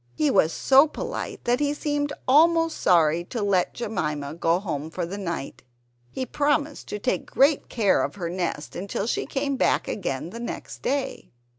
He 0.15 0.31
was 0.31 0.51
so 0.51 0.87
polite 0.87 1.43
that 1.43 1.59
he 1.59 1.75
seemed 1.75 2.11
almost 2.27 2.79
sorry 2.79 3.23
to 3.25 3.43
let 3.43 3.75
Jemima 3.75 4.33
go 4.33 4.57
home 4.57 4.89
for 4.89 5.05
the 5.05 5.19
night. 5.19 5.61
He 6.09 6.25
promised 6.25 6.87
to 6.87 6.97
take 6.97 7.29
great 7.29 7.69
care 7.69 8.01
of 8.01 8.15
her 8.15 8.27
nest 8.27 8.75
until 8.75 9.05
she 9.05 9.27
came 9.27 9.57
back 9.57 9.87
again 9.87 10.31
the 10.31 10.39
next 10.39 10.81
day. 10.81 11.29